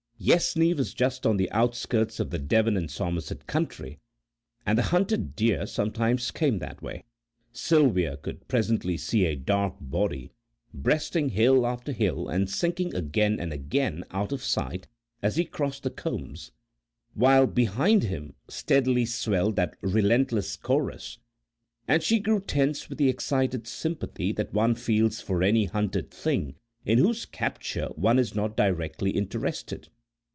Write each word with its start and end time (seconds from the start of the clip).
Yessney 0.23 0.71
was 0.71 0.93
just 0.93 1.25
on 1.25 1.37
the 1.37 1.49
outskirts 1.49 2.19
of 2.19 2.29
the 2.29 2.37
Devon 2.37 2.77
and 2.77 2.91
Somerset 2.91 3.47
country, 3.47 3.97
and 4.67 4.77
the 4.77 4.83
hunted 4.93 5.35
deer 5.35 5.65
sometimes 5.65 6.29
came 6.29 6.59
that 6.59 6.79
way. 6.79 7.03
Sylvia 7.51 8.17
could 8.17 8.47
presently 8.47 8.97
see 8.97 9.25
a 9.25 9.33
dark 9.35 9.77
body, 9.79 10.31
breasting 10.75 11.29
hill 11.29 11.65
after 11.65 11.91
hill, 11.91 12.29
and 12.29 12.47
sinking 12.47 12.93
again 12.93 13.39
and 13.39 13.51
again 13.51 14.03
out 14.11 14.31
of 14.31 14.43
sight 14.43 14.85
as 15.23 15.37
he 15.37 15.43
crossed 15.43 15.81
the 15.81 15.89
combes, 15.89 16.51
while 17.15 17.47
behind 17.47 18.03
him 18.03 18.35
steadily 18.47 19.07
swelled 19.07 19.55
that 19.55 19.75
relentless 19.81 20.55
chorus, 20.55 21.17
and 21.87 22.03
she 22.03 22.19
grew 22.19 22.39
tense 22.39 22.89
with 22.89 22.99
the 22.99 23.09
excited 23.09 23.65
sympathy 23.65 24.31
that 24.31 24.53
one 24.53 24.75
feels 24.75 25.19
for 25.19 25.41
any 25.41 25.65
hunted 25.65 26.11
thing 26.11 26.53
in 26.85 26.99
whose 26.99 27.25
capture 27.25 27.87
one 27.95 28.19
is 28.19 28.35
not 28.35 28.55
directly 28.55 29.09
interested. 29.09 29.89